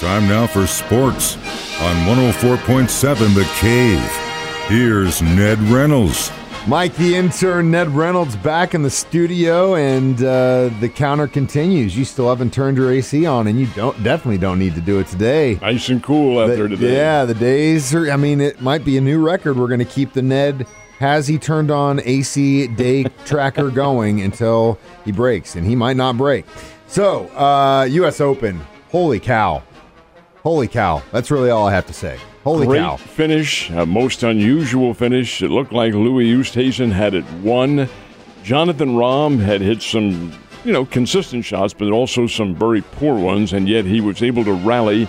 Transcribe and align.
Time 0.00 0.26
now 0.28 0.46
for 0.46 0.66
sports 0.66 1.36
on 1.82 1.94
104.7 2.06 3.34
The 3.34 3.44
Cave. 3.60 4.00
Here's 4.68 5.20
Ned 5.20 5.58
Reynolds. 5.64 6.32
Mike, 6.66 6.94
the 6.96 7.14
intern, 7.16 7.70
Ned 7.70 7.88
Reynolds, 7.88 8.34
back 8.36 8.74
in 8.74 8.82
the 8.82 8.88
studio, 8.90 9.74
and 9.74 10.22
uh, 10.22 10.70
the 10.80 10.88
counter 10.88 11.26
continues. 11.28 11.96
You 11.98 12.06
still 12.06 12.30
haven't 12.30 12.52
turned 12.54 12.78
your 12.78 12.90
AC 12.90 13.26
on, 13.26 13.46
and 13.46 13.60
you 13.60 13.66
don't 13.76 14.02
definitely 14.02 14.38
don't 14.38 14.58
need 14.58 14.74
to 14.74 14.80
do 14.80 14.98
it 15.00 15.06
today. 15.06 15.58
Nice 15.60 15.90
and 15.90 16.02
cool 16.02 16.38
out 16.38 16.46
The- 16.48 16.56
there 16.56 16.68
today. 16.68 16.94
Yeah, 16.96 17.26
the 17.26 17.34
days 17.34 17.94
are. 17.94 18.10
I 18.10 18.16
mean, 18.16 18.40
it 18.40 18.62
might 18.62 18.84
be 18.86 18.96
a 18.96 19.00
new 19.02 19.22
record. 19.22 19.58
We're 19.58 19.68
going 19.68 19.80
to 19.80 19.84
keep 19.84 20.14
the 20.14 20.22
Ned 20.22 20.66
has 20.98 21.26
he 21.28 21.36
turned 21.38 21.70
on 21.70 22.00
AC 22.04 22.68
day 22.68 23.04
tracker 23.26 23.68
going 23.70 24.22
until 24.22 24.78
he 25.04 25.12
breaks, 25.12 25.56
and 25.56 25.66
he 25.66 25.76
might 25.76 25.96
not 25.96 26.16
break. 26.16 26.46
So, 26.86 27.28
uh, 27.36 27.84
U.S. 27.90 28.20
Open. 28.20 28.60
Holy 28.90 29.20
cow! 29.20 29.62
Holy 30.42 30.68
cow! 30.68 31.02
That's 31.12 31.30
really 31.30 31.50
all 31.50 31.68
I 31.68 31.72
have 31.72 31.86
to 31.86 31.92
say. 31.92 32.18
Holy 32.44 32.66
Great 32.66 32.78
cow! 32.78 32.96
finish, 32.96 33.68
a 33.70 33.84
most 33.84 34.22
unusual 34.22 34.94
finish. 34.94 35.42
It 35.42 35.50
looked 35.50 35.72
like 35.72 35.92
Louis 35.92 36.32
Oosthuizen 36.32 36.92
had 36.92 37.12
it 37.12 37.30
won. 37.42 37.88
Jonathan 38.42 38.94
Rahm 38.94 39.38
had 39.38 39.60
hit 39.60 39.82
some, 39.82 40.32
you 40.64 40.72
know, 40.72 40.86
consistent 40.86 41.44
shots, 41.44 41.74
but 41.74 41.90
also 41.90 42.26
some 42.26 42.54
very 42.54 42.80
poor 42.80 43.18
ones, 43.18 43.52
and 43.52 43.68
yet 43.68 43.84
he 43.84 44.00
was 44.00 44.22
able 44.22 44.44
to 44.44 44.54
rally. 44.54 45.06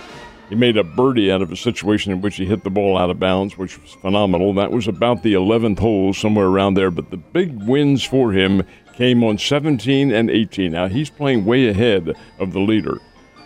He 0.50 0.54
made 0.54 0.76
a 0.76 0.84
birdie 0.84 1.32
out 1.32 1.40
of 1.40 1.50
a 1.50 1.56
situation 1.56 2.12
in 2.12 2.20
which 2.20 2.36
he 2.36 2.44
hit 2.44 2.62
the 2.62 2.68
ball 2.68 2.98
out 2.98 3.08
of 3.08 3.18
bounds, 3.18 3.56
which 3.56 3.80
was 3.80 3.92
phenomenal. 3.92 4.52
That 4.52 4.70
was 4.70 4.86
about 4.86 5.22
the 5.22 5.32
11th 5.32 5.78
hole, 5.78 6.12
somewhere 6.12 6.48
around 6.48 6.74
there. 6.74 6.90
But 6.90 7.10
the 7.10 7.16
big 7.16 7.62
wins 7.62 8.04
for 8.04 8.32
him 8.32 8.64
came 8.92 9.24
on 9.24 9.38
17 9.38 10.12
and 10.12 10.28
18. 10.28 10.72
Now 10.72 10.88
he's 10.88 11.08
playing 11.08 11.46
way 11.46 11.68
ahead 11.68 12.14
of 12.38 12.52
the 12.52 12.60
leader. 12.60 12.98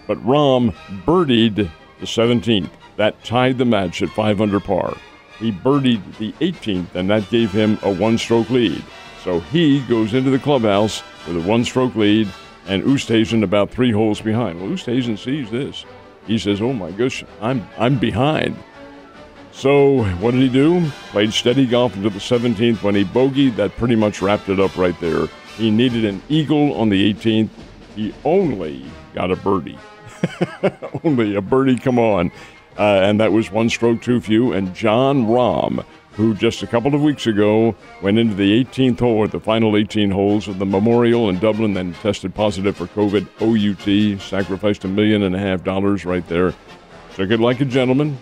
But 0.06 0.24
Rahm 0.24 0.74
birdied 1.04 1.70
the 2.00 2.06
17th. 2.06 2.70
That 2.96 3.22
tied 3.24 3.58
the 3.58 3.64
match 3.64 4.02
at 4.02 4.10
5 4.10 4.40
under 4.40 4.60
par. 4.60 4.96
He 5.38 5.52
birdied 5.52 6.16
the 6.18 6.32
18th, 6.40 6.94
and 6.94 7.10
that 7.10 7.28
gave 7.30 7.52
him 7.52 7.78
a 7.82 7.92
one 7.92 8.16
stroke 8.16 8.48
lead. 8.48 8.82
So 9.22 9.40
he 9.40 9.80
goes 9.82 10.14
into 10.14 10.30
the 10.30 10.38
clubhouse 10.38 11.02
with 11.26 11.36
a 11.36 11.48
one 11.48 11.64
stroke 11.64 11.94
lead, 11.94 12.28
and 12.66 12.82
Oosthuizen 12.84 13.42
about 13.42 13.70
three 13.70 13.92
holes 13.92 14.20
behind. 14.20 14.60
Well, 14.60 14.70
Oosthuizen 14.70 15.18
sees 15.18 15.50
this. 15.50 15.84
He 16.26 16.38
says, 16.38 16.60
Oh 16.60 16.72
my 16.72 16.90
gosh, 16.90 17.24
I'm, 17.40 17.68
I'm 17.78 17.98
behind. 17.98 18.56
So 19.52 20.04
what 20.16 20.32
did 20.32 20.40
he 20.42 20.48
do? 20.48 20.86
Played 21.10 21.32
steady 21.32 21.66
golf 21.66 21.96
until 21.96 22.10
the 22.10 22.18
17th. 22.18 22.82
When 22.82 22.94
he 22.94 23.04
bogeyed, 23.04 23.56
that 23.56 23.76
pretty 23.76 23.96
much 23.96 24.20
wrapped 24.20 24.48
it 24.48 24.60
up 24.60 24.76
right 24.76 24.98
there. 25.00 25.26
He 25.56 25.70
needed 25.70 26.04
an 26.04 26.22
eagle 26.28 26.74
on 26.74 26.88
the 26.88 27.14
18th. 27.14 27.48
He 27.94 28.14
only 28.24 28.84
got 29.16 29.32
a 29.32 29.36
birdie. 29.36 29.78
only 31.04 31.34
a 31.34 31.40
birdie, 31.40 31.78
come 31.78 31.98
on. 31.98 32.30
Uh, 32.78 33.00
and 33.02 33.18
that 33.18 33.32
was 33.32 33.50
one 33.50 33.70
stroke 33.70 34.02
too 34.02 34.20
few. 34.20 34.52
And 34.52 34.74
Jon 34.74 35.26
Rahm, 35.26 35.84
who 36.12 36.34
just 36.34 36.62
a 36.62 36.66
couple 36.66 36.94
of 36.94 37.00
weeks 37.00 37.26
ago 37.26 37.74
went 38.02 38.18
into 38.18 38.34
the 38.34 38.62
18th 38.62 39.00
hole, 39.00 39.16
or 39.16 39.26
the 39.26 39.40
final 39.40 39.74
18 39.74 40.10
holes 40.10 40.46
of 40.48 40.58
the 40.58 40.66
Memorial 40.66 41.30
in 41.30 41.38
Dublin, 41.38 41.72
then 41.72 41.94
tested 41.94 42.34
positive 42.34 42.76
for 42.76 42.86
COVID 42.88 43.26
OUT, 43.40 44.20
sacrificed 44.20 44.84
a 44.84 44.88
million 44.88 45.22
and 45.22 45.34
a 45.34 45.38
half 45.38 45.64
dollars 45.64 46.04
right 46.04 46.26
there. 46.28 46.52
Took 47.14 47.30
it 47.30 47.40
like 47.40 47.62
a 47.62 47.64
gentleman, 47.64 48.18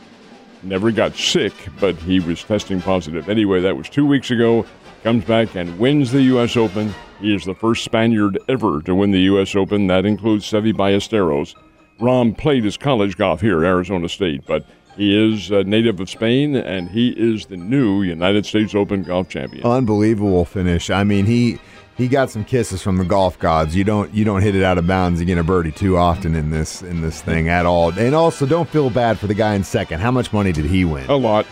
never 0.62 0.92
got 0.92 1.16
sick, 1.16 1.52
but 1.80 1.96
he 1.96 2.20
was 2.20 2.44
testing 2.44 2.80
positive. 2.80 3.28
Anyway, 3.28 3.60
that 3.60 3.76
was 3.76 3.88
two 3.88 4.06
weeks 4.06 4.30
ago. 4.30 4.64
Comes 5.02 5.24
back 5.24 5.56
and 5.56 5.76
wins 5.78 6.12
the 6.12 6.22
U.S. 6.22 6.56
Open. 6.56 6.94
He 7.24 7.34
is 7.34 7.46
the 7.46 7.54
first 7.54 7.84
Spaniard 7.84 8.38
ever 8.50 8.82
to 8.82 8.94
win 8.94 9.10
the 9.10 9.20
U.S. 9.20 9.56
Open. 9.56 9.86
That 9.86 10.04
includes 10.04 10.44
Seve 10.44 10.74
Ballesteros. 10.74 11.54
Rahm 11.98 12.36
played 12.36 12.64
his 12.64 12.76
college 12.76 13.16
golf 13.16 13.40
here 13.40 13.64
at 13.64 13.66
Arizona 13.66 14.10
State, 14.10 14.44
but 14.46 14.66
he 14.96 15.34
is 15.34 15.50
a 15.50 15.64
native 15.64 16.00
of 16.00 16.08
Spain, 16.08 16.56
and 16.56 16.88
he 16.88 17.10
is 17.10 17.46
the 17.46 17.56
new 17.56 18.02
United 18.02 18.46
States 18.46 18.74
Open 18.74 19.02
golf 19.02 19.28
champion. 19.28 19.64
Unbelievable 19.64 20.44
finish. 20.44 20.90
I 20.90 21.04
mean, 21.04 21.26
he 21.26 21.58
he 21.96 22.08
got 22.08 22.28
some 22.28 22.44
kisses 22.44 22.82
from 22.82 22.96
the 22.96 23.04
golf 23.04 23.38
gods. 23.38 23.76
You 23.76 23.84
don't 23.84 24.12
you 24.12 24.24
don't 24.24 24.42
hit 24.42 24.54
it 24.56 24.62
out 24.62 24.78
of 24.78 24.86
bounds 24.86 25.20
and 25.20 25.26
get 25.26 25.38
a 25.38 25.44
birdie 25.44 25.70
too 25.70 25.96
often 25.96 26.34
in 26.34 26.50
this 26.50 26.82
in 26.82 27.02
this 27.02 27.22
thing 27.22 27.48
at 27.48 27.66
all. 27.66 27.92
And 27.96 28.14
also, 28.14 28.46
don't 28.46 28.68
feel 28.68 28.90
bad 28.90 29.18
for 29.18 29.26
the 29.26 29.34
guy 29.34 29.54
in 29.54 29.62
second. 29.64 30.00
How 30.00 30.10
much 30.10 30.32
money 30.32 30.52
did 30.52 30.64
he 30.64 30.84
win? 30.84 31.08
a 31.08 31.16
lot. 31.16 31.46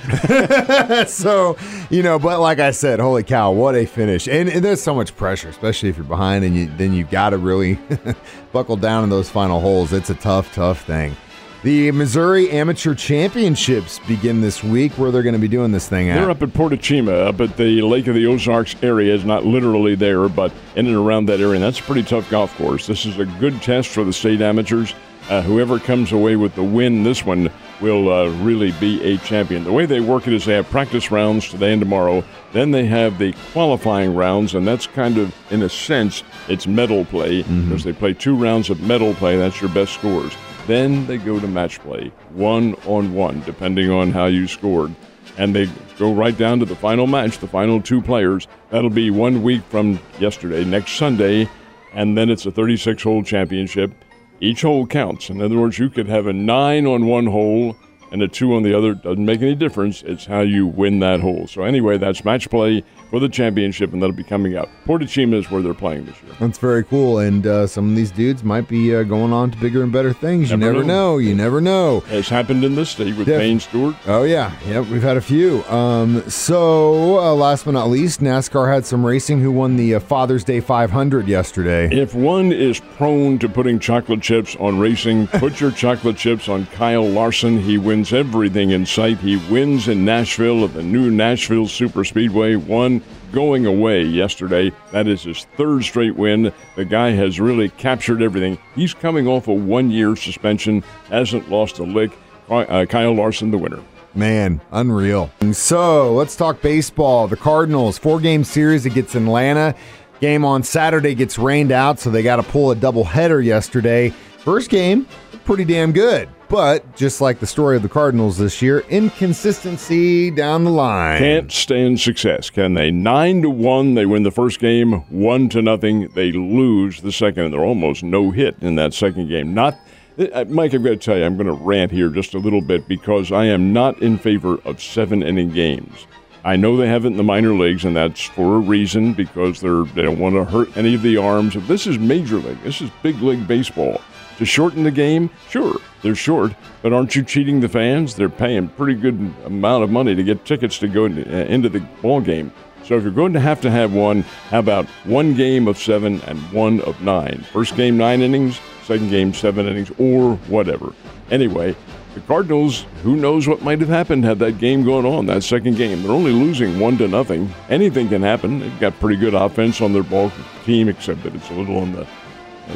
so 1.09 1.57
you 1.91 2.03
know, 2.03 2.19
but 2.19 2.41
like 2.41 2.59
I 2.59 2.73
said, 2.73 2.99
holy 2.99 3.23
cow, 3.23 3.53
what 3.53 3.75
a 3.77 3.87
finish! 3.87 4.27
And, 4.27 4.49
and 4.49 4.65
there's 4.65 4.83
so 4.83 4.95
much 4.95 5.15
pressure, 5.17 5.49
especially 5.49 5.89
if 5.89 5.97
you're 5.97 6.05
behind, 6.05 6.45
and 6.45 6.57
you 6.57 6.67
then 6.77 6.93
you 6.93 7.05
got 7.05 7.31
to 7.31 7.39
really 7.39 7.79
buckle 8.53 8.77
down 8.77 9.05
in 9.05 9.11
those 9.11 9.31
final 9.31 9.61
holes. 9.61 9.93
It's 9.93 10.11
a 10.11 10.15
tough, 10.15 10.53
tough 10.55 10.85
thing. 10.85 11.17
The 11.63 11.93
Missouri 11.93 12.51
Amateur 12.51 12.93
Championships 12.93 14.01
begin 14.09 14.41
this 14.41 14.65
week, 14.65 14.99
where 14.99 15.13
they're 15.13 15.23
going 15.23 15.35
to 15.35 15.39
be 15.39 15.47
doing 15.47 15.71
this 15.71 15.89
thing 15.89 16.09
They're 16.09 16.29
up 16.29 16.43
at 16.43 16.53
Porto 16.53 16.77
Cima, 16.77 17.13
up 17.13 17.41
at 17.41 17.57
the 17.57 17.83
Lake 17.83 18.09
of 18.09 18.17
the 18.17 18.27
Ozarks 18.27 18.75
area. 18.83 19.15
It's 19.15 19.23
not 19.23 19.45
literally 19.45 19.95
there, 19.95 20.29
but 20.29 20.53
in 20.75 20.89
and 20.89 20.97
around 20.97 21.27
that 21.27 21.39
area. 21.39 21.55
And 21.55 21.63
that's 21.63 21.79
a 21.79 21.83
pretty 21.85 22.03
tough 22.03 22.29
golf 22.29 22.53
course. 22.57 22.89
This 22.89 23.07
is 23.07 23.17
a 23.21 23.27
good 23.27 23.63
test 23.63 23.91
for 23.91 24.03
the 24.03 24.13
state 24.13 24.41
amateurs. 24.41 24.93
Uh, 25.31 25.41
whoever 25.43 25.79
comes 25.79 26.11
away 26.11 26.35
with 26.35 26.53
the 26.57 26.65
win, 26.65 27.05
this 27.05 27.25
one 27.25 27.49
will 27.81 28.13
uh, 28.13 28.29
really 28.43 28.73
be 28.73 29.03
a 29.03 29.19
champion. 29.19 29.65
The 29.65 29.73
way 29.73 29.87
they 29.87 30.01
work 30.01 30.27
it 30.27 30.33
is 30.33 30.45
they 30.45 30.55
have 30.55 30.69
practice 30.71 31.11
rounds 31.11 31.49
today 31.49 31.73
and 31.73 31.81
tomorrow. 31.81 32.25
Then 32.53 32.71
they 32.71 32.87
have 32.87 33.19
the 33.19 33.33
qualifying 33.53 34.15
rounds, 34.15 34.55
and 34.55 34.67
that's 34.67 34.87
kind 34.87 35.19
of, 35.19 35.35
in 35.51 35.63
a 35.63 35.69
sense, 35.69 36.23
it's 36.49 36.67
medal 36.67 37.05
play 37.05 37.43
because 37.43 37.85
they 37.85 37.93
play 37.93 38.15
two 38.15 38.37
rounds 38.37 38.71
of 38.71 38.81
medal 38.81 39.15
play. 39.15 39.37
That's 39.37 39.61
your 39.61 39.71
best 39.71 39.95
scores. 39.95 40.33
Then 40.67 41.07
they 41.07 41.19
go 41.19 41.41
to 41.41 41.49
match 41.49 41.81
play, 41.81 42.13
one 42.31 42.75
on 42.87 43.15
one, 43.15 43.41
depending 43.43 43.91
on 43.91 44.13
how 44.13 44.27
you 44.27 44.47
scored. 44.47 44.95
And 45.39 45.55
they 45.55 45.69
go 45.99 46.13
right 46.13 46.37
down 46.37 46.59
to 46.61 46.65
the 46.65 46.77
final 46.77 47.07
match, 47.07 47.39
the 47.39 47.49
final 47.49 47.81
two 47.81 48.03
players. 48.03 48.47
That'll 48.71 48.91
be 48.91 49.11
one 49.11 49.43
week 49.43 49.63
from 49.71 49.99
yesterday, 50.21 50.65
next 50.65 50.93
Sunday, 50.93 51.49
and 51.95 52.17
then 52.17 52.31
it's 52.31 52.47
a 52.47 52.51
36 52.51 53.03
hole 53.03 53.23
championship. 53.23 53.93
Each 54.43 54.63
hole 54.63 54.89
counts. 54.89 55.31
In 55.31 55.41
other 55.41 55.57
words, 55.57 55.79
you 55.79 55.89
could 55.89 56.09
have 56.09 56.27
a 56.27 56.33
nine 56.33 56.85
on 56.85 57.07
one 57.07 57.27
hole 57.27 57.77
and 58.13 58.23
a 58.23 58.29
two 58.29 58.55
on 58.55 58.63
the 58.63 58.77
other. 58.77 58.95
Doesn't 58.95 59.25
make 59.25 59.43
any 59.43 59.55
difference. 59.57 60.03
It's 60.03 60.27
how 60.27 60.41
you 60.41 60.67
win 60.67 61.01
that 61.01 61.21
hole. 61.21 61.47
So, 61.49 61.63
anyway, 61.65 61.99
that's 61.99 62.25
match 62.25 62.49
play 62.51 62.85
for 63.11 63.19
the 63.19 63.29
championship, 63.29 63.93
and 63.93 64.01
that'll 64.03 64.15
be 64.17 64.23
coming 64.25 64.57
up. 64.57 64.69
Porto 64.87 65.07
Cima 65.07 65.37
is 65.37 65.51
where 65.51 65.61
they're 65.63 65.75
playing 65.75 66.07
this 66.07 66.23
year. 66.23 66.33
That's 66.39 66.59
very 66.59 66.85
cool, 66.85 67.19
and 67.19 67.47
uh, 67.47 67.67
some 67.67 67.91
of 67.91 67.97
these 67.97 68.11
dudes 68.11 68.43
might 68.45 68.69
be 68.69 68.95
uh, 68.95 69.03
going 69.03 69.33
on 69.33 69.51
to 69.51 69.59
bigger 69.59 69.83
and 69.83 69.93
better 69.93 70.13
things. 70.13 70.51
You 70.51 70.57
Never 70.57 70.73
never 70.75 70.85
know. 70.85 71.13
know. 71.15 71.19
You 71.19 71.35
never 71.35 71.61
know. 71.61 72.01
Has 72.01 72.29
happened 72.29 72.65
in 72.65 72.75
this 72.75 72.91
state 72.91 73.17
with 73.17 73.27
Def- 73.27 73.41
Payne 73.41 73.61
Stewart. 73.61 73.97
Oh 74.07 74.23
yeah, 74.23 74.53
yep. 74.67 74.87
We've 74.87 75.03
had 75.03 75.17
a 75.17 75.21
few. 75.21 75.63
Um, 75.65 76.23
so 76.31 77.19
uh, 77.19 77.35
last 77.35 77.65
but 77.65 77.73
not 77.73 77.89
least, 77.89 78.21
NASCAR 78.21 78.73
had 78.73 78.85
some 78.87 79.05
racing. 79.05 79.41
Who 79.41 79.51
won 79.53 79.77
the 79.77 79.95
uh, 79.97 80.01
Father's 80.01 80.45
Day 80.45 80.61
500 80.61 81.29
yesterday? 81.29 81.89
If 81.95 82.15
one 82.15 82.53
is 82.53 82.81
prone 82.97 83.39
to 83.41 83.49
putting 83.49 83.79
chocolate 83.79 84.23
chips 84.23 84.57
on 84.57 84.79
racing, 84.79 85.27
put 85.29 85.61
your 85.61 85.71
chocolate 85.83 86.17
chips 86.17 86.49
on 86.49 86.67
Kyle 86.67 87.09
Larson. 87.09 87.61
He 87.61 87.79
wins 87.79 88.02
everything 88.11 88.71
in 88.71 88.87
sight. 88.87 89.19
He 89.19 89.37
wins 89.51 89.87
in 89.87 90.03
Nashville 90.03 90.65
at 90.65 90.73
the 90.73 90.83
new 90.83 91.11
Nashville 91.11 91.69
Super 91.69 92.05
Speedway. 92.05 92.57
One 92.57 93.03
going 93.33 93.67
away 93.67 94.05
yesterday. 94.05 94.73
That 94.93 95.07
is 95.07 95.25
his 95.25 95.45
third 95.59 95.85
straight 95.85 96.17
win. 96.17 96.55
The 96.77 96.87
guy 96.87 97.11
has 97.11 97.39
really 97.39 97.69
captured 97.69 98.23
everything. 98.23 98.57
He's 98.75 98.95
coming 98.95 99.27
off 99.27 99.49
a 99.49 99.53
one 99.53 99.91
year 99.91 100.17
suspension, 100.17 100.83
hasn't 101.09 101.51
lost 101.51 101.79
a 101.79 101.83
lick. 101.83 102.13
Uh, 102.49 102.87
Kyle 102.87 103.15
Larson, 103.15 103.51
the 103.51 103.59
winner. 103.59 103.83
Man, 104.15 104.61
unreal. 104.73 105.31
And 105.41 105.55
so 105.57 106.15
let's 106.15 106.37
talk 106.37 106.63
baseball. 106.63 107.29
The 107.29 107.37
Cardinals 107.37 107.99
four 107.99 108.21
game 108.21 108.45
series 108.45 108.87
against 108.87 109.15
Atlanta. 109.15 109.75
Game 110.21 110.45
on 110.45 110.63
Saturday 110.63 111.15
gets 111.15 111.39
rained 111.39 111.73
out, 111.73 111.99
so 111.99 112.09
they 112.11 112.23
got 112.23 112.37
to 112.37 112.43
pull 112.45 112.71
a 112.71 112.77
doubleheader 112.77 113.45
yesterday. 113.45 114.11
First 114.39 114.71
game, 114.71 115.07
pretty 115.45 115.65
damn 115.65 115.93
good. 115.93 116.29
But 116.49 116.97
just 116.97 117.23
like 117.23 117.41
the 117.41 117.47
story 117.47 117.77
of 117.77 117.83
the 117.83 117.89
Cardinals 117.89 118.37
this 118.37 118.61
year, 118.61 118.81
inconsistency 118.91 120.31
down 120.31 120.65
the 120.65 120.71
line. 120.71 121.19
Can't 121.19 121.51
stand 121.51 121.99
success, 121.99 122.51
can 122.51 122.75
they? 122.75 122.91
Nine 122.91 123.41
to 123.41 123.49
one, 123.49 123.95
they 123.95 124.05
win 124.05 124.23
the 124.23 124.31
first 124.31 124.61
game. 124.61 125.01
One 125.09 125.49
to 125.49 125.63
nothing, 125.63 126.09
they 126.09 126.31
lose 126.31 127.01
the 127.01 127.11
second. 127.11 127.45
And 127.45 127.55
they're 127.55 127.65
almost 127.65 128.03
no 128.03 128.31
hit 128.31 128.57
in 128.61 128.75
that 128.75 128.93
second 128.93 129.29
game. 129.29 129.55
Not, 129.55 129.79
uh, 130.19 130.45
Mike. 130.49 130.75
I've 130.75 130.85
got 130.85 130.91
to 130.91 130.97
tell 130.97 131.17
you, 131.17 131.25
I'm 131.25 131.39
going 131.39 131.47
to 131.47 131.53
rant 131.55 131.91
here 131.91 132.11
just 132.11 132.35
a 132.35 132.39
little 132.39 132.61
bit 132.61 132.87
because 132.87 133.33
I 133.33 133.47
am 133.47 133.73
not 133.73 134.03
in 134.03 134.19
favor 134.19 134.59
of 134.67 134.83
seven 134.83 135.23
inning 135.23 135.51
games. 135.51 136.07
I 136.45 136.57
know 136.57 136.77
they 136.77 136.89
have 136.89 137.05
it 137.05 137.09
in 137.09 137.17
the 137.17 137.23
minor 137.23 137.55
leagues, 137.55 137.85
and 137.85 137.97
that's 137.97 138.21
for 138.25 138.57
a 138.57 138.59
reason 138.59 139.15
because 139.15 139.61
they're 139.61 139.85
they 139.85 140.03
don't 140.03 140.19
want 140.19 140.35
to 140.35 140.45
hurt 140.45 140.77
any 140.77 140.95
of 140.97 141.03
the 141.03 141.17
arms. 141.17 141.55
This 141.69 141.87
is 141.87 141.99
major 141.99 142.37
league. 142.37 142.61
This 142.63 142.83
is 142.83 142.91
big 143.03 143.23
league 143.23 143.47
baseball. 143.47 144.01
To 144.43 144.47
shorten 144.47 144.83
the 144.83 144.91
game, 144.91 145.31
sure, 145.51 145.77
they're 146.03 146.17
short, 146.17 146.53
but 146.83 146.93
aren't 146.93 147.15
you 147.15 147.23
cheating 147.23 147.61
the 147.61 147.69
fans? 147.69 148.17
They're 148.17 148.29
paying 148.29 148.67
pretty 148.67 149.01
good 149.01 149.33
amount 149.45 149.85
of 149.85 149.91
money 149.91 150.17
to 150.17 150.25
get 150.25 150.45
tickets 150.45 150.81
to 150.81 150.89
go 150.89 151.05
into, 151.05 151.23
uh, 151.23 151.69
the 151.69 151.79
ball 152.03 152.21
game. 152.21 152.51
So 152.83 152.97
if 152.97 153.05
you're 153.05 153.13
going 153.13 153.35
to 153.35 153.41
have 153.41 153.61
to 153.61 153.71
have 153.71 153.93
one, 153.93 154.23
how 154.51 154.59
about 154.59 154.87
one 155.05 155.35
game 155.35 155.69
of 155.69 155.79
seven 155.79 156.21
and 156.23 156.41
one 156.51 156.81
of 156.81 157.01
nine? 157.01 157.47
First 157.53 157.77
game 157.77 157.97
nine 157.97 158.21
innings, 158.21 158.59
second 158.83 159.11
game 159.11 159.33
seven 159.33 159.69
innings, 159.69 159.93
or 159.97 160.35
whatever. 160.49 160.93
Anyway, 161.31 161.77
the 162.15 162.21
Cardinals, 162.23 162.85
who 163.05 163.15
knows 163.15 163.47
what 163.47 163.63
might 163.63 163.79
have 163.79 163.89
happened 163.89 164.25
had 164.25 164.41
that 164.41 164.59
game 164.59 164.85
gone 164.85 165.07
on, 165.07 165.27
that 165.27 165.45
second 165.45 165.77
game. 165.77 166.03
They're 166.03 166.11
only 166.11 166.33
losing 166.33 166.81
one 166.81 166.99
to 166.99 167.07
nothing. 167.07 167.55
Anything 167.69 168.09
can 168.09 168.23
happen. 168.23 168.59
They've 168.59 168.81
got 168.81 168.99
pretty 168.99 169.21
good 169.21 169.35
offense 169.35 169.81
on 169.81 169.93
their 169.93 170.03
ball 170.03 170.33
team, 170.65 170.89
except 170.89 171.23
that 171.23 171.37
it's 171.37 171.49
a 171.51 171.55
little 171.55 171.79
on 171.79 171.93
the 171.93 172.09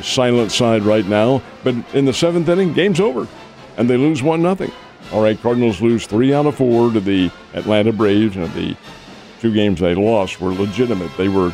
silent 0.02 0.52
side 0.52 0.82
right 0.82 1.06
now. 1.06 1.42
But 1.64 1.74
in 1.94 2.04
the 2.04 2.12
seventh 2.12 2.48
inning, 2.48 2.72
game's 2.72 3.00
over, 3.00 3.28
and 3.76 3.88
they 3.88 3.96
lose 3.96 4.22
one 4.22 4.42
nothing. 4.42 4.72
All 5.12 5.22
right, 5.22 5.40
Cardinals 5.40 5.80
lose 5.80 6.06
three 6.06 6.34
out 6.34 6.46
of 6.46 6.56
four 6.56 6.92
to 6.92 7.00
the 7.00 7.30
Atlanta 7.54 7.92
Braves, 7.92 8.36
and 8.36 8.52
the 8.54 8.76
two 9.40 9.52
games 9.54 9.80
they 9.80 9.94
lost 9.94 10.40
were 10.40 10.52
legitimate. 10.52 11.16
They 11.16 11.28
were 11.28 11.52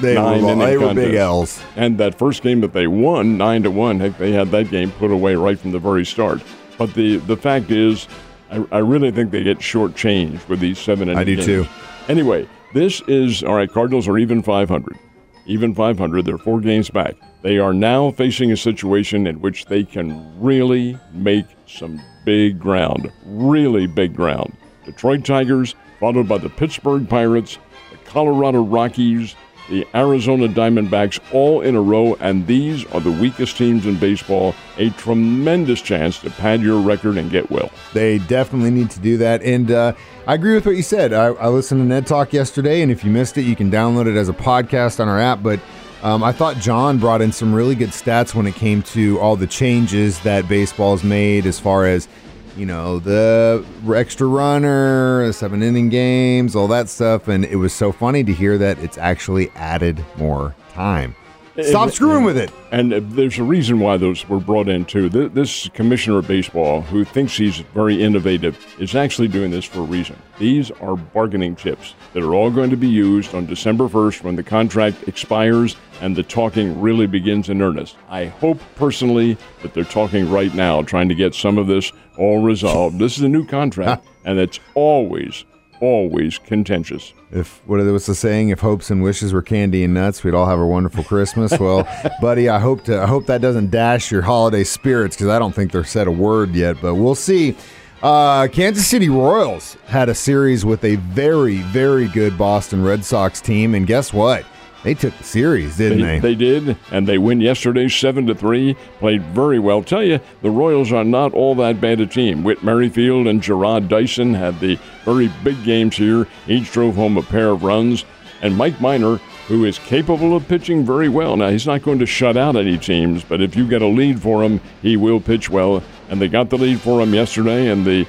they 0.00 0.14
nine 0.14 0.42
were, 0.42 0.52
inning 0.52 0.58
they 0.66 0.76
were 0.76 0.94
big 0.94 1.14
L's. 1.14 1.62
And 1.76 1.98
that 1.98 2.18
first 2.18 2.42
game 2.42 2.60
that 2.60 2.72
they 2.72 2.86
won, 2.86 3.38
nine 3.38 3.62
to 3.62 3.70
one, 3.70 4.00
heck, 4.00 4.18
they 4.18 4.32
had 4.32 4.50
that 4.50 4.70
game 4.70 4.90
put 4.92 5.10
away 5.10 5.34
right 5.34 5.58
from 5.58 5.70
the 5.72 5.78
very 5.78 6.04
start. 6.04 6.42
But 6.76 6.94
the 6.94 7.18
the 7.18 7.36
fact 7.36 7.70
is, 7.70 8.08
I, 8.50 8.64
I 8.72 8.78
really 8.78 9.10
think 9.10 9.30
they 9.30 9.42
get 9.42 9.58
shortchanged 9.58 10.46
with 10.48 10.60
these 10.60 10.78
seven 10.78 11.08
inning 11.08 11.18
I 11.18 11.24
do 11.24 11.36
games. 11.36 11.46
too. 11.46 11.66
Anyway, 12.08 12.48
this 12.74 13.00
is 13.08 13.42
all 13.42 13.54
right. 13.54 13.70
Cardinals 13.70 14.08
are 14.08 14.18
even 14.18 14.42
500, 14.42 14.98
even 15.46 15.74
500. 15.74 16.24
They're 16.24 16.38
four 16.38 16.60
games 16.60 16.90
back. 16.90 17.14
They 17.42 17.58
are 17.58 17.74
now 17.74 18.10
facing 18.10 18.52
a 18.52 18.56
situation 18.56 19.26
in 19.26 19.40
which 19.40 19.66
they 19.66 19.84
can 19.84 20.32
really 20.40 20.98
make 21.12 21.46
some 21.66 22.00
big 22.24 22.58
ground, 22.58 23.12
really 23.24 23.86
big 23.86 24.14
ground. 24.16 24.56
Detroit 24.84 25.24
Tigers, 25.24 25.74
followed 26.00 26.28
by 26.28 26.38
the 26.38 26.48
Pittsburgh 26.48 27.08
Pirates, 27.08 27.58
the 27.90 27.98
Colorado 27.98 28.62
Rockies, 28.62 29.34
the 29.68 29.86
Arizona 29.94 30.48
Diamondbacks, 30.48 31.20
all 31.32 31.60
in 31.62 31.74
a 31.74 31.80
row, 31.80 32.16
and 32.20 32.46
these 32.46 32.84
are 32.86 33.00
the 33.00 33.10
weakest 33.10 33.56
teams 33.56 33.86
in 33.86 33.98
baseball. 33.98 34.54
A 34.78 34.90
tremendous 34.90 35.80
chance 35.80 36.18
to 36.20 36.30
pad 36.30 36.60
your 36.60 36.80
record 36.80 37.16
and 37.16 37.30
get 37.30 37.50
well. 37.50 37.70
They 37.92 38.18
definitely 38.18 38.70
need 38.70 38.90
to 38.90 39.00
do 39.00 39.16
that. 39.18 39.42
And 39.42 39.70
uh, 39.70 39.94
I 40.26 40.34
agree 40.34 40.54
with 40.54 40.66
what 40.66 40.76
you 40.76 40.82
said. 40.82 41.12
I, 41.12 41.26
I 41.26 41.48
listened 41.48 41.80
to 41.80 41.84
Ned 41.84 42.06
Talk 42.06 42.32
yesterday, 42.32 42.82
and 42.82 42.90
if 42.92 43.04
you 43.04 43.10
missed 43.10 43.38
it, 43.38 43.42
you 43.42 43.56
can 43.56 43.70
download 43.70 44.06
it 44.06 44.16
as 44.16 44.28
a 44.28 44.34
podcast 44.34 45.00
on 45.00 45.08
our 45.08 45.20
app. 45.20 45.42
But 45.42 45.60
um, 46.02 46.22
I 46.22 46.32
thought 46.32 46.56
John 46.58 46.98
brought 46.98 47.22
in 47.22 47.32
some 47.32 47.54
really 47.54 47.74
good 47.74 47.90
stats 47.90 48.34
when 48.34 48.46
it 48.46 48.54
came 48.54 48.82
to 48.82 49.18
all 49.20 49.36
the 49.36 49.46
changes 49.46 50.20
that 50.20 50.46
baseball's 50.48 51.02
made 51.02 51.46
as 51.46 51.58
far 51.58 51.86
as, 51.86 52.08
you 52.56 52.66
know, 52.66 52.98
the 52.98 53.64
extra 53.94 54.26
runner, 54.26 55.32
seven 55.32 55.62
inning 55.62 55.88
games, 55.88 56.54
all 56.54 56.68
that 56.68 56.88
stuff. 56.88 57.28
And 57.28 57.44
it 57.44 57.56
was 57.56 57.72
so 57.72 57.92
funny 57.92 58.24
to 58.24 58.32
hear 58.32 58.58
that 58.58 58.78
it's 58.78 58.98
actually 58.98 59.50
added 59.50 60.04
more 60.16 60.54
time. 60.72 61.14
Stop 61.62 61.90
screwing 61.90 62.24
with 62.24 62.36
it. 62.36 62.50
And 62.72 62.90
there's 62.92 63.38
a 63.38 63.44
reason 63.44 63.78
why 63.78 63.96
those 63.96 64.28
were 64.28 64.40
brought 64.40 64.68
in 64.68 64.84
too. 64.84 65.08
Th- 65.08 65.30
This 65.30 65.68
commissioner 65.68 66.18
of 66.18 66.26
baseball, 66.26 66.80
who 66.80 67.04
thinks 67.04 67.36
he's 67.36 67.58
very 67.58 68.02
innovative, 68.02 68.58
is 68.80 68.96
actually 68.96 69.28
doing 69.28 69.52
this 69.52 69.64
for 69.64 69.80
a 69.80 69.84
reason. 69.84 70.16
These 70.38 70.72
are 70.72 70.96
bargaining 70.96 71.54
chips 71.54 71.94
that 72.12 72.24
are 72.24 72.34
all 72.34 72.50
going 72.50 72.70
to 72.70 72.76
be 72.76 72.88
used 72.88 73.34
on 73.36 73.46
December 73.46 73.88
1st 73.88 74.24
when 74.24 74.34
the 74.34 74.42
contract 74.42 75.06
expires 75.06 75.76
and 76.00 76.16
the 76.16 76.24
talking 76.24 76.80
really 76.80 77.06
begins 77.06 77.48
in 77.48 77.62
earnest. 77.62 77.96
I 78.08 78.24
hope 78.26 78.58
personally 78.74 79.36
that 79.62 79.74
they're 79.74 79.84
talking 79.84 80.28
right 80.28 80.52
now, 80.54 80.82
trying 80.82 81.08
to 81.08 81.14
get 81.14 81.34
some 81.36 81.56
of 81.56 81.68
this 81.68 81.92
all 82.18 82.42
resolved. 82.42 82.98
This 82.98 83.16
is 83.16 83.22
a 83.22 83.28
new 83.28 83.46
contract, 83.46 84.04
and 84.24 84.40
it's 84.40 84.58
always, 84.74 85.44
always 85.84 86.38
contentious. 86.38 87.12
If 87.30 87.60
what 87.66 87.78
was 87.80 88.06
the 88.06 88.14
saying? 88.14 88.48
If 88.48 88.60
hopes 88.60 88.90
and 88.90 89.02
wishes 89.02 89.32
were 89.32 89.42
candy 89.42 89.84
and 89.84 89.92
nuts, 89.92 90.24
we'd 90.24 90.34
all 90.34 90.46
have 90.46 90.58
a 90.58 90.66
wonderful 90.66 91.04
Christmas. 91.04 91.52
Well, 91.64 91.88
buddy, 92.20 92.48
I 92.48 92.58
hope 92.58 92.84
to 92.84 93.00
I 93.00 93.06
hope 93.06 93.26
that 93.26 93.40
doesn't 93.40 93.70
dash 93.70 94.10
your 94.10 94.22
holiday 94.22 94.64
spirits 94.64 95.16
because 95.16 95.28
I 95.28 95.38
don't 95.38 95.54
think 95.54 95.72
they're 95.72 95.84
said 95.84 96.06
a 96.06 96.10
word 96.10 96.54
yet, 96.54 96.76
but 96.82 96.96
we'll 96.96 97.14
see. 97.14 97.56
Uh, 98.02 98.48
Kansas 98.48 98.86
City 98.86 99.08
Royals 99.08 99.78
had 99.86 100.10
a 100.10 100.14
series 100.14 100.64
with 100.64 100.84
a 100.84 100.96
very 100.96 101.58
very 101.58 102.08
good 102.08 102.36
Boston 102.36 102.82
Red 102.82 103.04
Sox 103.04 103.40
team, 103.40 103.74
and 103.74 103.86
guess 103.86 104.12
what? 104.12 104.44
They 104.84 104.92
took 104.92 105.16
the 105.16 105.24
series, 105.24 105.78
didn't 105.78 106.02
they? 106.02 106.18
They 106.18 106.34
did, 106.34 106.76
and 106.92 107.08
they 107.08 107.16
win 107.16 107.40
yesterday, 107.40 107.88
seven 107.88 108.26
to 108.26 108.34
three. 108.34 108.74
Played 108.98 109.22
very 109.22 109.58
well. 109.58 109.82
Tell 109.82 110.02
you, 110.02 110.20
the 110.42 110.50
Royals 110.50 110.92
are 110.92 111.04
not 111.04 111.32
all 111.32 111.54
that 111.54 111.80
bad 111.80 112.00
a 112.00 112.06
team. 112.06 112.44
Whit 112.44 112.62
Merrifield 112.62 113.26
and 113.26 113.40
Jarrod 113.40 113.88
Dyson 113.88 114.34
had 114.34 114.60
the 114.60 114.78
very 115.06 115.32
big 115.42 115.64
games 115.64 115.96
here. 115.96 116.28
Each 116.46 116.70
drove 116.70 116.96
home 116.96 117.16
a 117.16 117.22
pair 117.22 117.48
of 117.48 117.62
runs, 117.62 118.04
and 118.42 118.54
Mike 118.58 118.78
Minor, 118.78 119.16
who 119.48 119.64
is 119.64 119.78
capable 119.78 120.36
of 120.36 120.46
pitching 120.48 120.84
very 120.84 121.08
well. 121.08 121.34
Now 121.38 121.48
he's 121.48 121.66
not 121.66 121.82
going 121.82 121.98
to 122.00 122.06
shut 122.06 122.36
out 122.36 122.54
any 122.54 122.76
teams, 122.76 123.24
but 123.24 123.40
if 123.40 123.56
you 123.56 123.66
get 123.66 123.80
a 123.80 123.86
lead 123.86 124.20
for 124.20 124.44
him, 124.44 124.60
he 124.82 124.98
will 124.98 125.20
pitch 125.20 125.48
well. 125.48 125.82
And 126.10 126.20
they 126.20 126.28
got 126.28 126.50
the 126.50 126.58
lead 126.58 126.80
for 126.80 127.00
him 127.00 127.14
yesterday, 127.14 127.68
and 127.68 127.86
the 127.86 128.06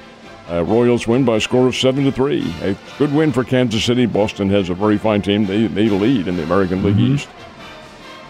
uh, 0.50 0.62
Royals 0.64 1.06
win 1.06 1.24
by 1.24 1.36
a 1.36 1.40
score 1.40 1.66
of 1.66 1.74
seven 1.74 2.04
to 2.04 2.12
three. 2.12 2.52
A 2.62 2.76
good 2.98 3.12
win 3.12 3.32
for 3.32 3.44
Kansas 3.44 3.84
City. 3.84 4.06
Boston 4.06 4.48
has 4.50 4.70
a 4.70 4.74
very 4.74 4.98
fine 4.98 5.22
team. 5.22 5.46
They 5.46 5.66
they 5.66 5.88
lead 5.88 6.28
in 6.28 6.36
the 6.36 6.42
American 6.42 6.82
League 6.82 6.98
East. 6.98 7.28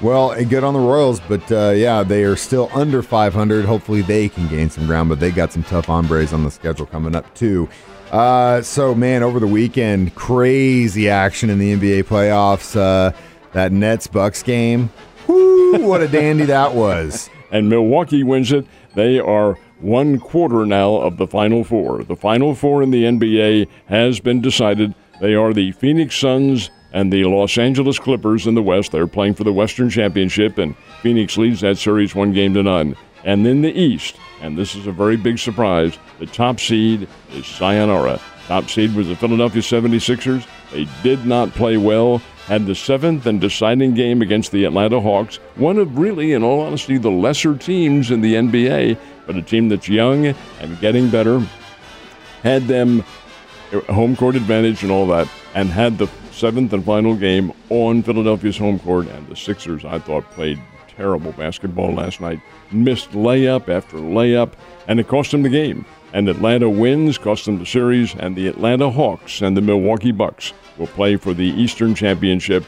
Well, 0.02 0.34
good 0.44 0.62
on 0.62 0.74
the 0.74 0.80
Royals, 0.80 1.20
but 1.20 1.50
uh, 1.50 1.70
yeah, 1.70 2.02
they 2.02 2.24
are 2.24 2.36
still 2.36 2.70
under 2.74 3.02
500. 3.02 3.64
Hopefully, 3.64 4.02
they 4.02 4.28
can 4.28 4.46
gain 4.48 4.68
some 4.68 4.86
ground, 4.86 5.08
but 5.08 5.20
they 5.20 5.30
got 5.30 5.52
some 5.52 5.62
tough 5.62 5.86
hombres 5.86 6.34
on 6.34 6.44
the 6.44 6.50
schedule 6.50 6.84
coming 6.84 7.14
up 7.14 7.32
too. 7.34 7.68
Uh, 8.10 8.60
so, 8.62 8.94
man, 8.94 9.22
over 9.22 9.40
the 9.40 9.46
weekend, 9.46 10.14
crazy 10.14 11.08
action 11.08 11.50
in 11.50 11.58
the 11.58 11.74
NBA 11.74 12.04
playoffs. 12.04 12.76
Uh, 12.76 13.16
that 13.52 13.72
Nets 13.72 14.06
Bucks 14.06 14.42
game, 14.42 14.90
whoo, 15.26 15.78
what 15.78 16.02
a 16.02 16.08
dandy 16.08 16.44
that 16.44 16.74
was! 16.74 17.30
and 17.50 17.70
Milwaukee 17.70 18.22
wins 18.22 18.52
it. 18.52 18.66
They 18.94 19.18
are 19.18 19.58
one 19.80 20.18
quarter 20.18 20.64
now 20.64 20.96
of 20.96 21.16
the 21.16 21.26
Final 21.26 21.64
Four. 21.64 22.04
The 22.04 22.16
Final 22.16 22.54
Four 22.54 22.82
in 22.82 22.90
the 22.90 23.04
NBA 23.04 23.68
has 23.86 24.20
been 24.20 24.40
decided. 24.40 24.94
They 25.20 25.34
are 25.34 25.52
the 25.52 25.72
Phoenix 25.72 26.16
Suns 26.16 26.70
and 26.92 27.12
the 27.12 27.24
Los 27.24 27.58
Angeles 27.58 27.98
Clippers 27.98 28.46
in 28.46 28.54
the 28.54 28.62
West. 28.62 28.92
They're 28.92 29.06
playing 29.06 29.34
for 29.34 29.44
the 29.44 29.52
Western 29.52 29.90
Championship, 29.90 30.58
and 30.58 30.76
Phoenix 31.02 31.36
leads 31.36 31.60
that 31.60 31.78
series 31.78 32.14
one 32.14 32.32
game 32.32 32.54
to 32.54 32.62
none. 32.62 32.96
And 33.24 33.44
then 33.44 33.62
the 33.62 33.72
East, 33.72 34.16
and 34.40 34.56
this 34.56 34.74
is 34.74 34.86
a 34.86 34.92
very 34.92 35.16
big 35.16 35.38
surprise, 35.38 35.98
the 36.18 36.26
top 36.26 36.60
seed 36.60 37.08
is 37.32 37.46
Sayonara. 37.46 38.20
Top 38.46 38.70
seed 38.70 38.94
was 38.94 39.08
the 39.08 39.16
Philadelphia 39.16 39.60
76ers. 39.60 40.46
They 40.70 40.86
did 41.02 41.26
not 41.26 41.50
play 41.50 41.76
well 41.76 42.22
had 42.46 42.64
the 42.64 42.74
seventh 42.74 43.26
and 43.26 43.40
deciding 43.40 43.94
game 43.94 44.22
against 44.22 44.52
the 44.52 44.64
Atlanta 44.64 45.00
Hawks, 45.00 45.36
one 45.56 45.78
of 45.78 45.98
really, 45.98 46.32
in 46.32 46.44
all 46.44 46.60
honesty, 46.60 46.96
the 46.96 47.10
lesser 47.10 47.56
teams 47.56 48.12
in 48.12 48.20
the 48.20 48.34
NBA, 48.34 48.96
but 49.26 49.36
a 49.36 49.42
team 49.42 49.68
that's 49.68 49.88
young 49.88 50.26
and 50.60 50.80
getting 50.80 51.10
better, 51.10 51.44
had 52.42 52.62
them 52.66 53.00
home 53.88 54.16
court 54.16 54.36
advantage 54.36 54.82
and 54.82 54.92
all 54.92 55.06
that, 55.08 55.28
and 55.54 55.68
had 55.68 55.98
the 55.98 56.08
seventh 56.30 56.72
and 56.72 56.84
final 56.84 57.16
game 57.16 57.52
on 57.70 58.02
Philadelphia's 58.02 58.56
home 58.56 58.78
court. 58.78 59.08
And 59.08 59.26
the 59.28 59.36
Sixers, 59.36 59.84
I 59.84 59.98
thought, 59.98 60.30
played 60.30 60.60
terrible 60.88 61.32
basketball 61.32 61.92
last 61.92 62.20
night. 62.20 62.40
Missed 62.70 63.10
layup 63.10 63.68
after 63.68 63.98
layup, 63.98 64.52
and 64.88 65.00
it 65.00 65.08
cost 65.08 65.30
them 65.30 65.42
the 65.42 65.48
game. 65.48 65.84
And 66.12 66.28
Atlanta 66.28 66.70
wins, 66.70 67.18
cost 67.18 67.44
them 67.44 67.58
the 67.58 67.66
series, 67.66 68.14
and 68.14 68.36
the 68.36 68.46
Atlanta 68.46 68.90
Hawks 68.90 69.42
and 69.42 69.56
the 69.56 69.60
Milwaukee 69.60 70.12
Bucks 70.12 70.52
will 70.78 70.86
play 70.86 71.16
for 71.16 71.34
the 71.34 71.44
Eastern 71.44 71.94
Championship, 71.94 72.64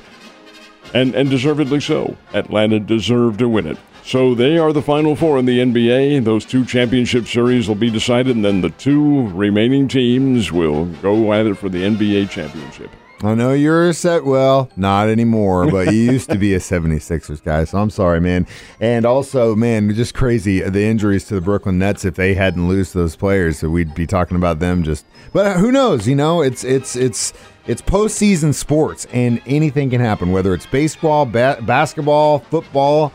and, 0.92 1.14
and 1.14 1.30
deservedly 1.30 1.80
so. 1.80 2.16
Atlanta 2.34 2.80
deserved 2.80 3.38
to 3.38 3.48
win 3.48 3.66
it. 3.66 3.78
So 4.08 4.34
they 4.34 4.56
are 4.56 4.72
the 4.72 4.80
final 4.80 5.14
four 5.14 5.38
in 5.38 5.44
the 5.44 5.58
NBA. 5.58 6.24
Those 6.24 6.46
two 6.46 6.64
championship 6.64 7.26
series 7.26 7.68
will 7.68 7.74
be 7.74 7.90
decided, 7.90 8.36
and 8.36 8.42
then 8.42 8.62
the 8.62 8.70
two 8.70 9.28
remaining 9.28 9.86
teams 9.86 10.50
will 10.50 10.86
go 11.02 11.30
at 11.34 11.44
it 11.44 11.56
for 11.56 11.68
the 11.68 11.82
NBA 11.82 12.30
championship. 12.30 12.88
I 13.22 13.34
know 13.34 13.52
you're 13.52 13.90
a 13.90 13.92
set. 13.92 14.24
Well, 14.24 14.70
not 14.76 15.10
anymore, 15.10 15.70
but 15.70 15.92
you 15.92 16.00
used 16.12 16.30
to 16.30 16.38
be 16.38 16.54
a 16.54 16.58
76ers 16.58 17.44
guy, 17.44 17.64
so 17.64 17.76
I'm 17.76 17.90
sorry, 17.90 18.18
man. 18.18 18.46
And 18.80 19.04
also, 19.04 19.54
man, 19.54 19.92
just 19.92 20.14
crazy 20.14 20.64
uh, 20.64 20.70
the 20.70 20.84
injuries 20.84 21.26
to 21.26 21.34
the 21.34 21.42
Brooklyn 21.42 21.78
Nets. 21.78 22.06
If 22.06 22.14
they 22.14 22.32
hadn't 22.32 22.66
lost 22.66 22.94
those 22.94 23.14
players, 23.14 23.58
so 23.58 23.68
we'd 23.68 23.94
be 23.94 24.06
talking 24.06 24.38
about 24.38 24.58
them. 24.58 24.84
Just, 24.84 25.04
but 25.34 25.44
uh, 25.44 25.54
who 25.58 25.70
knows? 25.70 26.08
You 26.08 26.14
know, 26.16 26.40
it's 26.40 26.64
it's 26.64 26.96
it's 26.96 27.34
it's 27.66 27.82
postseason 27.82 28.54
sports, 28.54 29.06
and 29.12 29.42
anything 29.44 29.90
can 29.90 30.00
happen. 30.00 30.32
Whether 30.32 30.54
it's 30.54 30.64
baseball, 30.64 31.26
ba- 31.26 31.58
basketball, 31.60 32.38
football, 32.38 33.12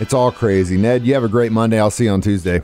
it's 0.00 0.14
all 0.14 0.32
crazy. 0.32 0.76
Ned, 0.76 1.06
you 1.06 1.14
have 1.14 1.24
a 1.24 1.28
great 1.28 1.52
Monday. 1.52 1.78
I'll 1.78 1.90
see 1.90 2.04
you 2.04 2.10
on 2.10 2.20
Tuesday. 2.20 2.62